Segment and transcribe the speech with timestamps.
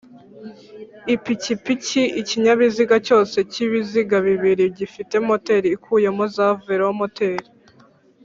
[1.15, 7.47] IpikipikiIkinyabiziga cyose cy’ibiziga bibiri gifite moteri ukuyemo za velomoteri